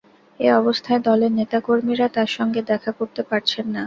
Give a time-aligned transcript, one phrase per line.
[0.39, 3.79] এ অবস্থায় দলের নেতা কর্মীরা তাঁর সঙ্গে দেখা করতে পারছেন না।